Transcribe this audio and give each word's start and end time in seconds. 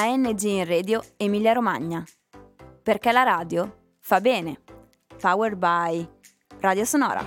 ANG 0.00 0.42
in 0.42 0.64
Radio 0.64 1.02
Emilia 1.16 1.52
Romagna. 1.52 2.04
Perché 2.84 3.10
la 3.10 3.24
radio 3.24 3.96
fa 3.98 4.20
bene. 4.20 4.60
Powered 5.20 5.58
by 5.58 6.08
Radio 6.60 6.84
Sonora. 6.84 7.24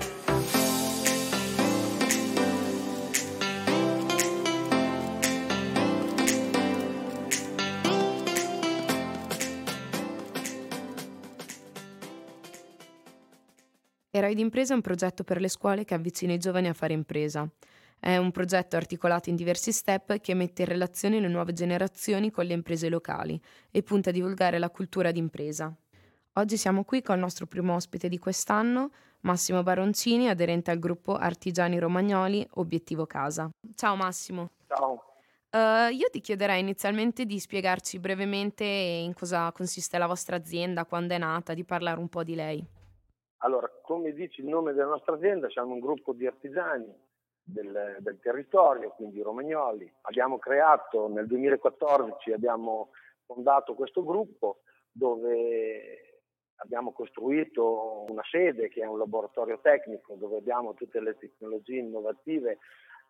Eroi 14.12 14.34
d'impresa 14.34 14.72
è 14.72 14.76
un 14.78 14.82
progetto 14.82 15.26
per 15.26 15.42
le 15.42 15.50
scuole 15.50 15.84
che 15.84 15.94
avvicina 15.94 16.32
i 16.32 16.38
giovani 16.38 16.70
a 16.70 16.74
fare 16.74 16.94
impresa. 16.94 17.46
È 18.04 18.18
un 18.18 18.32
progetto 18.32 18.78
articolato 18.78 19.30
in 19.30 19.36
diversi 19.36 19.72
step 19.72 20.22
che 20.22 20.34
mette 20.34 20.64
in 20.64 20.70
relazione 20.70 21.20
le 21.20 21.28
nuove 21.28 21.54
generazioni 21.54 22.32
con 22.32 22.46
le 22.46 22.54
imprese 22.54 22.90
locali 22.90 23.40
e 23.70 23.84
punta 23.84 24.10
a 24.10 24.12
divulgare 24.12 24.58
la 24.58 24.72
cultura 24.72 25.12
d'impresa. 25.12 25.72
Oggi 26.34 26.58
siamo 26.58 26.84
qui 26.84 27.04
con 27.04 27.14
il 27.14 27.22
nostro 27.22 27.46
primo 27.46 27.76
ospite 27.76 28.10
di 28.10 28.18
quest'anno, 28.18 28.90
Massimo 29.20 29.62
Baroncini, 29.62 30.30
aderente 30.30 30.72
al 30.72 30.80
gruppo 30.80 31.16
Artigiani 31.16 31.78
Romagnoli 31.78 32.44
Obiettivo 32.56 33.06
Casa. 33.06 33.52
Ciao 33.76 33.96
Massimo. 33.96 34.50
Ciao. 34.66 35.04
Uh, 35.52 35.94
io 35.94 36.10
ti 36.10 36.22
chiederei 36.22 36.60
inizialmente 36.60 37.26
di 37.26 37.38
spiegarci 37.40 38.00
brevemente 38.00 38.64
in 38.64 39.14
cosa 39.14 39.52
consiste 39.52 40.00
la 40.00 40.08
vostra 40.08 40.38
azienda, 40.38 40.86
quando 40.86 41.14
è 41.14 41.20
nata, 41.20 41.54
di 41.54 41.64
parlare 41.64 42.00
un 42.00 42.10
po' 42.10 42.24
di 42.24 42.34
lei. 42.34 42.66
Allora, 43.44 43.70
come 43.84 44.12
dice 44.14 44.42
il 44.42 44.48
nome 44.48 44.74
della 44.74 44.90
nostra 44.90 45.14
azienda, 45.14 45.48
siamo 45.52 45.74
un 45.74 45.80
gruppo 45.80 46.14
di 46.14 46.26
artigiani 46.26 47.10
del, 47.44 47.98
del, 48.00 48.20
territorio, 48.20 48.92
quindi 48.92 49.22
romagnoli. 49.22 49.92
Abbiamo 50.02 50.38
creato 50.38 51.08
nel 51.08 51.28
2014, 51.28 52.32
abbiamo 52.32 52.92
fondato 53.26 53.74
questo 53.74 54.04
gruppo 54.04 54.62
dove 54.92 56.20
abbiamo 56.58 56.92
costruito 56.92 58.06
una 58.10 58.24
sede 58.30 58.70
che 58.70 58.82
è 58.82 58.86
un 58.86 58.98
laboratorio 58.98 59.60
tecnico 59.62 60.16
dove 60.16 60.38
abbiamo 60.38 60.74
tutte 60.74 61.00
le 61.00 61.18
tecnologie 61.18 61.80
innovative 61.80 62.60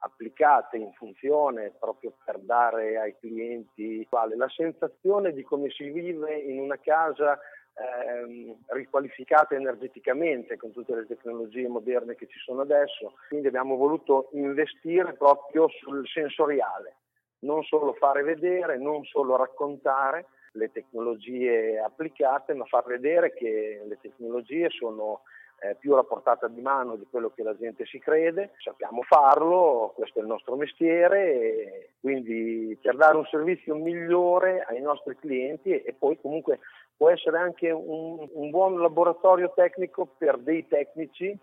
applicate 0.04 0.78
in 0.78 0.92
funzione 0.94 1.74
proprio 1.78 2.14
per 2.24 2.40
dare 2.40 2.98
ai 2.98 3.16
clienti 3.20 4.08
la 4.10 4.50
sensazione 4.50 5.32
di 5.34 5.44
come 5.44 5.70
si 5.70 5.90
vive 5.90 6.36
in 6.38 6.60
una 6.60 6.80
casa 6.80 7.40
ehm, 7.74 8.56
riqualificate 8.68 9.56
energeticamente 9.56 10.58
con 10.58 10.72
tutte 10.72 10.96
le 10.96 11.06
tecnologie 11.06 11.68
moderne 11.68 12.16
che 12.16 12.28
ci 12.28 12.40
sono 12.40 12.62
adesso, 12.62 13.14
quindi 13.28 13.48
abbiamo 13.48 13.76
voluto 13.76 14.30
investire 14.34 15.14
proprio 15.14 15.68
sul 15.70 16.08
sensoriale, 16.08 16.96
non 17.40 17.64
solo 17.64 17.94
fare 17.94 18.24
vedere, 18.24 18.78
non 18.78 19.04
solo 19.06 19.36
raccontare 19.36 20.28
le 20.54 20.72
tecnologie 20.72 21.80
applicate, 21.80 22.54
ma 22.54 22.66
far 22.66 22.86
vedere 22.86 23.34
che 23.34 23.82
le 23.86 23.98
tecnologie 24.02 24.70
sono 24.70 25.22
eh, 25.64 25.76
più 25.76 25.94
alla 25.94 26.04
portata 26.04 26.48
di 26.48 26.60
mano 26.60 26.96
di 26.96 27.06
quello 27.08 27.30
che 27.30 27.44
la 27.44 27.56
gente 27.56 27.86
si 27.86 28.00
crede, 28.00 28.54
sappiamo 28.58 29.04
farlo, 29.04 29.94
questo 29.96 30.18
è 30.18 30.22
il 30.24 30.28
nostro 30.28 30.56
mestiere, 30.56 31.94
quindi 32.00 32.76
per 32.82 32.96
dare 32.96 33.18
un 33.18 33.26
servizio 33.26 33.76
migliore 33.76 34.66
ai 34.68 34.82
nostri 34.82 35.16
clienti 35.18 35.70
e 35.70 35.94
poi 35.98 36.20
comunque 36.20 36.60
può 36.98 37.10
essere 37.10 37.38
anche 37.38 37.70
un, 37.70 38.28
un 38.34 38.50
buon 38.50 38.82
laboratorio 38.82 39.52
tecnico 39.56 40.08
per 40.18 40.40
dei 40.40 40.68
tecnici 40.68 41.38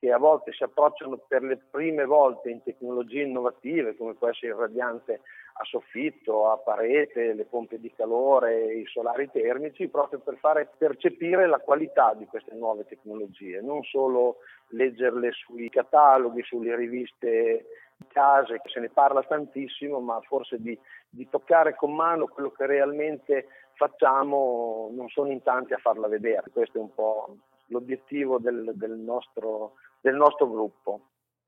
che 0.00 0.10
a 0.10 0.18
volte 0.18 0.52
si 0.52 0.64
approcciano 0.64 1.18
per 1.28 1.42
le 1.42 1.58
prime 1.70 2.06
volte 2.06 2.50
in 2.50 2.62
tecnologie 2.62 3.22
innovative 3.22 3.96
come 3.96 4.14
può 4.14 4.28
essere 4.28 4.52
il 4.52 4.58
radiante 4.58 5.20
a 5.52 5.64
soffitto, 5.64 6.50
a 6.50 6.56
parete, 6.58 7.34
le 7.34 7.44
pompe 7.44 7.78
di 7.78 7.92
calore, 7.92 8.74
i 8.74 8.86
solari 8.86 9.30
termici, 9.30 9.88
proprio 9.88 10.20
per 10.20 10.36
fare 10.36 10.70
percepire 10.76 11.46
la 11.46 11.58
qualità 11.58 12.14
di 12.14 12.26
queste 12.26 12.54
nuove 12.54 12.86
tecnologie, 12.86 13.60
non 13.60 13.82
solo 13.84 14.36
leggerle 14.68 15.32
sui 15.32 15.68
cataloghi, 15.68 16.42
sulle 16.42 16.74
riviste 16.76 17.66
di 17.96 18.06
case, 18.08 18.60
che 18.62 18.68
se 18.70 18.80
ne 18.80 18.88
parla 18.88 19.22
tantissimo, 19.22 20.00
ma 20.00 20.20
forse 20.22 20.60
di, 20.60 20.78
di 21.08 21.28
toccare 21.28 21.74
con 21.74 21.94
mano 21.94 22.26
quello 22.26 22.50
che 22.50 22.66
realmente 22.66 23.46
facciamo 23.74 24.90
non 24.92 25.08
sono 25.08 25.30
in 25.30 25.42
tanti 25.42 25.74
a 25.74 25.78
farla 25.78 26.08
vedere. 26.08 26.50
Questo 26.52 26.78
è 26.78 26.80
un 26.80 26.94
po' 26.94 27.36
l'obiettivo 27.66 28.38
del, 28.38 28.72
del, 28.74 28.92
nostro, 28.92 29.74
del 30.00 30.14
nostro, 30.14 30.48
gruppo. 30.50 31.00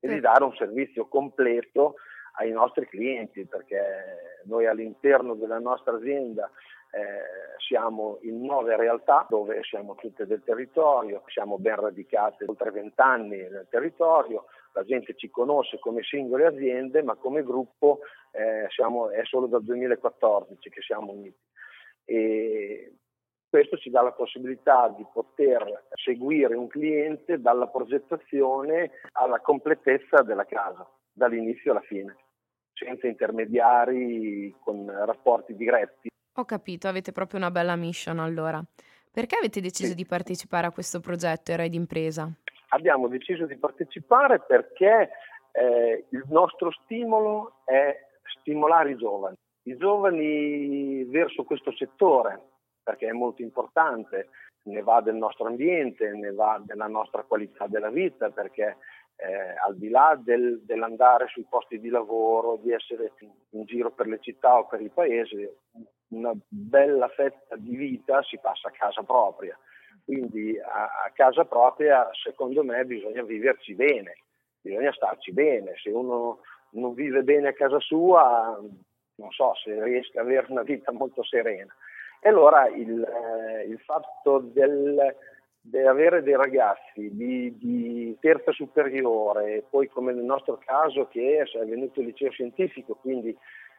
E 0.04 0.08
di 0.08 0.18
dare 0.18 0.42
un 0.42 0.52
servizio 0.56 1.06
completo 1.06 1.94
ai 2.32 2.50
nostri 2.50 2.86
clienti 2.86 3.44
perché 3.44 4.40
noi 4.44 4.66
all'interno 4.66 5.34
della 5.34 5.58
nostra 5.58 5.96
azienda 5.96 6.50
eh, 6.94 7.58
siamo 7.58 8.18
in 8.22 8.44
nove 8.44 8.76
realtà 8.76 9.26
dove 9.28 9.62
siamo 9.62 9.94
tutte 9.94 10.26
del 10.26 10.42
territorio, 10.44 11.22
siamo 11.26 11.58
ben 11.58 11.76
radicate 11.76 12.44
oltre 12.46 12.70
vent'anni 12.70 13.36
nel 13.36 13.66
territorio, 13.70 14.46
la 14.72 14.84
gente 14.84 15.14
ci 15.16 15.30
conosce 15.30 15.78
come 15.78 16.02
singole 16.02 16.46
aziende 16.46 17.02
ma 17.02 17.14
come 17.14 17.42
gruppo 17.42 18.00
eh, 18.32 18.66
siamo, 18.70 19.10
è 19.10 19.24
solo 19.24 19.46
dal 19.46 19.62
2014 19.62 20.70
che 20.70 20.80
siamo 20.82 21.12
uniti. 21.12 21.40
E 22.04 22.92
questo 23.48 23.76
ci 23.76 23.90
dà 23.90 24.00
la 24.02 24.12
possibilità 24.12 24.88
di 24.96 25.06
poter 25.12 25.84
seguire 25.94 26.54
un 26.54 26.68
cliente 26.68 27.38
dalla 27.38 27.68
progettazione 27.68 28.90
alla 29.12 29.40
completezza 29.40 30.22
della 30.22 30.46
casa, 30.46 30.88
dall'inizio 31.12 31.72
alla 31.72 31.80
fine, 31.82 32.16
senza 32.72 33.06
intermediari 33.06 34.54
con 34.62 34.86
rapporti 34.86 35.54
diretti. 35.54 36.08
Ho 36.36 36.44
capito, 36.44 36.88
avete 36.88 37.12
proprio 37.12 37.38
una 37.38 37.50
bella 37.50 37.76
mission 37.76 38.18
allora. 38.18 38.62
Perché 39.10 39.36
avete 39.36 39.60
deciso 39.60 39.90
sì. 39.90 39.94
di 39.94 40.06
partecipare 40.06 40.66
a 40.66 40.70
questo 40.70 41.00
progetto 41.00 41.52
Eroi 41.52 41.68
d'impresa? 41.68 42.30
Abbiamo 42.68 43.08
deciso 43.08 43.44
di 43.44 43.56
partecipare 43.56 44.40
perché 44.40 45.10
eh, 45.52 46.06
il 46.08 46.24
nostro 46.28 46.70
stimolo 46.70 47.60
è 47.66 47.94
stimolare 48.40 48.92
i 48.92 48.96
giovani 48.96 49.36
i 49.64 49.76
giovani 49.76 51.04
verso 51.04 51.44
questo 51.44 51.72
settore, 51.72 52.40
perché 52.82 53.08
è 53.08 53.12
molto 53.12 53.42
importante, 53.42 54.28
ne 54.64 54.82
va 54.82 55.00
del 55.00 55.14
nostro 55.14 55.46
ambiente, 55.46 56.10
ne 56.10 56.32
va 56.32 56.60
della 56.64 56.86
nostra 56.86 57.22
qualità 57.22 57.66
della 57.66 57.90
vita, 57.90 58.30
perché 58.30 58.76
eh, 59.16 59.54
al 59.64 59.76
di 59.76 59.88
là 59.88 60.18
del, 60.22 60.60
dell'andare 60.64 61.26
sui 61.28 61.46
posti 61.48 61.78
di 61.78 61.88
lavoro, 61.88 62.58
di 62.62 62.72
essere 62.72 63.12
in 63.50 63.64
giro 63.64 63.90
per 63.90 64.06
le 64.06 64.18
città 64.20 64.58
o 64.58 64.66
per 64.66 64.80
il 64.80 64.90
paese, 64.90 65.56
una 66.08 66.32
bella 66.48 67.08
fetta 67.08 67.56
di 67.56 67.76
vita 67.76 68.22
si 68.22 68.38
passa 68.38 68.68
a 68.68 68.72
casa 68.72 69.02
propria. 69.02 69.56
Quindi 70.04 70.58
a, 70.58 71.04
a 71.06 71.10
casa 71.14 71.44
propria, 71.44 72.08
secondo 72.12 72.64
me, 72.64 72.84
bisogna 72.84 73.22
viverci 73.22 73.74
bene, 73.74 74.16
bisogna 74.60 74.92
starci 74.92 75.32
bene. 75.32 75.74
Se 75.76 75.90
uno 75.90 76.40
non 76.72 76.94
vive 76.94 77.22
bene 77.22 77.48
a 77.48 77.52
casa 77.52 77.78
sua, 77.78 78.58
non 79.14 79.30
so 79.30 79.54
se 79.54 79.82
riesca 79.82 80.20
ad 80.20 80.26
avere 80.26 80.46
una 80.50 80.62
vita 80.62 80.92
molto 80.92 81.22
serena. 81.22 81.72
E 82.20 82.28
allora 82.28 82.68
il, 82.68 83.02
eh, 83.02 83.64
il 83.64 83.78
fatto 83.80 84.38
del, 84.38 85.16
di 85.64 85.78
avere 85.78 86.22
dei 86.22 86.34
ragazzi 86.34 87.08
di, 87.14 87.56
di, 87.56 88.16
terza 88.20 88.50
superiore, 88.50 89.64
poi 89.70 89.88
come 89.88 90.12
nel 90.12 90.24
nostro 90.24 90.58
caso 90.64 91.06
che 91.06 91.38
è 91.38 91.64
venuto 91.64 92.00
il 92.00 92.06
liceo 92.06 92.30
scientifico, 92.30 92.98
quindi 93.00 93.36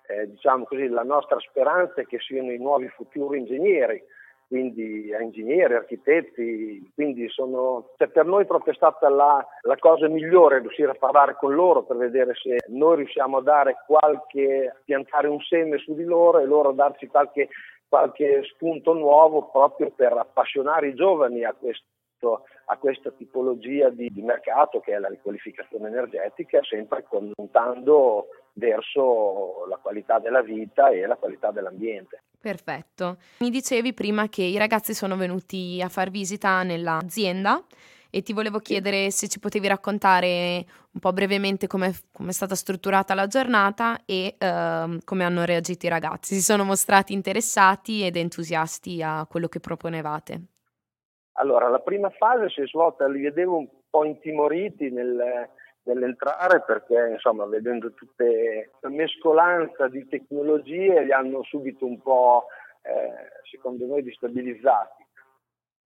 eh, 0.08 0.30
diciamo 0.30 0.64
così, 0.64 0.88
la 0.88 1.04
nostra 1.04 1.38
speranza 1.40 2.02
è 2.02 2.06
che 2.06 2.20
siano 2.20 2.52
i 2.52 2.58
nuovi 2.58 2.88
futuri 2.88 3.40
ingegneri, 3.40 4.02
quindi 4.48 5.14
a 5.14 5.22
ingegneri, 5.22 5.74
architetti, 5.74 6.92
quindi 6.94 7.28
sono, 7.30 7.90
cioè 7.98 8.08
per 8.08 8.26
noi 8.26 8.46
proprio 8.46 8.72
è 8.72 8.76
stata 8.76 9.10
la, 9.10 9.46
la, 9.62 9.78
cosa 9.78 10.08
migliore 10.08 10.60
riuscire 10.60 10.92
a 10.92 10.96
parlare 10.96 11.36
con 11.40 11.54
loro 11.54 11.84
per 11.84 11.98
vedere 11.98 12.34
se 12.36 12.58
noi 12.68 12.98
riusciamo 12.98 13.38
a 13.38 13.42
dare 13.42 13.78
qualche, 13.86 14.76
piantare 14.86 15.28
un 15.28 15.40
seme 15.42 15.78
su 15.80 15.96
di 15.96 16.04
loro 16.04 16.40
e 16.40 16.46
loro 16.46 16.72
darci 16.72 17.08
qualche, 17.08 17.50
qualche 17.94 18.42
spunto 18.52 18.94
nuovo 18.94 19.52
proprio 19.52 19.92
per 19.92 20.14
appassionare 20.14 20.88
i 20.88 20.96
giovani 20.96 21.44
a 21.44 21.54
questo, 21.54 22.46
a 22.66 22.78
questa 22.78 23.12
tipologia 23.12 23.90
di, 23.90 24.10
di, 24.12 24.24
mercato 24.24 24.80
che 24.80 24.94
è 24.94 24.98
la 24.98 25.10
riqualificazione 25.10 25.90
energetica, 25.90 26.60
sempre 26.64 27.06
puntando 27.36 28.30
verso 28.54 29.68
la 29.70 29.78
qualità 29.78 30.18
della 30.18 30.42
vita 30.42 30.90
e 30.90 31.06
la 31.06 31.18
qualità 31.18 31.52
dell'ambiente. 31.52 32.24
Perfetto. 32.42 33.18
Mi 33.42 33.52
dicevi 33.52 33.94
prima 33.94 34.28
che 34.28 34.42
i 34.42 34.58
ragazzi 34.58 34.96
sono 34.96 35.16
venuti 35.16 35.80
a 35.80 35.88
far 35.88 36.10
visita 36.10 36.64
nell'azienda 36.64 37.64
e 38.16 38.22
ti 38.22 38.32
volevo 38.32 38.60
chiedere 38.60 39.10
se 39.10 39.28
ci 39.28 39.40
potevi 39.40 39.68
raccontare 39.68 40.64
un 40.92 41.00
po' 41.00 41.12
brevemente 41.14 41.66
come 41.66 41.88
è 41.88 42.32
stata 42.32 42.54
strutturata 42.54 43.16
la 43.16 43.26
giornata 43.26 44.02
e 44.06 44.36
uh, 44.40 45.00
come 45.04 45.24
hanno 45.24 45.46
reagito 45.46 45.88
i 45.88 45.90
ragazzi. 45.90 46.36
Si 46.36 46.44
sono 46.44 46.64
mostrati 46.64 47.14
interessati 47.14 48.06
ed 48.06 48.16
entusiasti 48.16 49.02
a 49.02 49.26
quello 49.28 49.48
che 49.48 49.60
proponevate? 49.60 50.42
Allora, 51.38 51.68
la 51.70 51.80
prima 51.80 52.12
fase 52.12 52.50
si 52.50 52.62
è 52.62 52.68
svolta, 52.68 53.08
li 53.08 53.22
vedevo 53.22 53.58
un 53.58 53.68
po' 53.90 54.06
intimoriti 54.06 54.92
nel, 54.92 55.50
nell'entrare 55.86 56.62
perché 56.62 57.14
insomma 57.14 57.46
vedendo 57.46 57.94
tutte 57.94 58.74
la 58.80 58.90
mescolanza 58.90 59.88
di 59.88 60.08
tecnologie 60.08 61.04
li 61.04 61.12
hanno 61.12 61.42
subito 61.42 61.88
un 61.88 62.00
po' 62.00 62.46
eh, 62.84 63.42
secondo 63.50 63.88
noi 63.88 64.04
destabilizzati. 64.04 65.03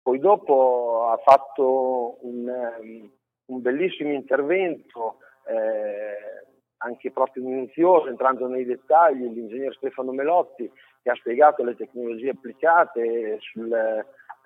Poi 0.06 0.20
dopo 0.20 1.08
ha 1.11 1.17
fatto 1.17 2.19
un, 2.20 2.47
um, 2.47 3.11
un 3.47 3.61
bellissimo 3.61 4.12
intervento 4.12 5.17
eh, 5.49 6.47
anche 6.76 7.11
proprio 7.11 7.43
minuzioso, 7.43 8.06
entrando 8.06 8.47
nei 8.47 8.64
dettagli, 8.64 9.26
l'ingegner 9.29 9.75
Stefano 9.75 10.12
Melotti 10.12 10.70
che 11.03 11.11
ha 11.11 11.14
spiegato 11.17 11.64
le 11.64 11.75
tecnologie 11.75 12.31
applicate 12.31 13.38
sul, 13.41 13.69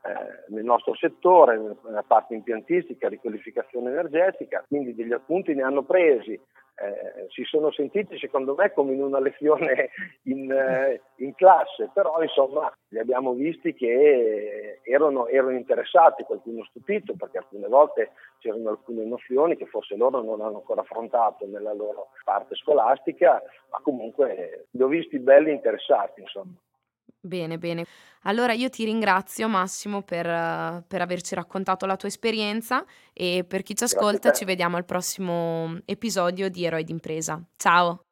eh, 0.03 0.53
nel 0.53 0.65
nostro 0.65 0.95
settore, 0.95 1.59
nella 1.85 2.05
parte 2.07 2.35
impiantistica, 2.35 3.09
riqualificazione 3.09 3.91
energetica, 3.91 4.65
quindi 4.67 4.95
degli 4.95 5.13
appunti 5.13 5.55
ne 5.55 5.63
hanno 5.63 5.83
presi 5.83 6.39
eh, 6.81 7.27
si 7.29 7.45
sono 7.45 7.71
sentiti 7.71 8.19
secondo 8.19 8.55
me 8.55 8.73
come 8.73 8.95
in 8.95 9.03
una 9.03 9.21
lezione 9.21 9.91
in, 10.25 10.51
eh, 10.51 11.03
in, 11.17 11.35
classe, 11.35 11.91
però 11.93 12.23
insomma 12.23 12.73
li 12.89 12.99
abbiamo 12.99 13.35
visti 13.35 13.75
che 13.75 14.81
erano, 14.83 15.27
erano, 15.27 15.57
interessati, 15.57 16.23
qualcuno 16.23 16.65
stupito 16.65 17.15
perché 17.17 17.39
alcune 17.39 17.69
volte 17.69 18.13
c'erano 18.39 18.71
alcune 18.71 19.05
nozioni 19.05 19.57
che 19.57 19.67
forse 19.67 19.95
loro 19.95 20.23
non 20.23 20.41
hanno 20.41 20.57
ancora 20.57 20.81
affrontato 20.81 21.47
nella 21.47 21.75
loro 21.75 22.09
parte 22.25 22.55
scolastica, 22.55 23.43
ma 23.71 23.81
comunque 23.83 24.69
li 24.71 24.83
ho 24.83 24.89
visti 24.89 25.19
belli 25.19 25.53
interessati 25.53 26.21
insomma. 26.23 26.55
Bene, 27.23 27.59
bene. 27.59 27.85
Allora 28.23 28.55
io 28.55 28.71
ti 28.71 28.85
ringrazio 28.85 29.47
Massimo 29.47 30.03
per, 30.03 30.25
per 30.87 31.01
averci 31.03 31.35
raccontato 31.35 31.85
la 31.85 31.97
tua 31.97 32.09
esperienza 32.09 32.85
e 33.13 33.45
per 33.47 33.63
chi 33.63 33.75
ci 33.77 33.85
ascolta 33.85 34.33
ci 34.33 34.45
vediamo 34.47 34.77
al 34.79 34.87
prossimo 34.87 35.79
episodio 35.85 36.49
di 36.49 36.65
Eroi 36.65 36.85
d'impresa. 36.85 37.43
Ciao! 37.57 38.10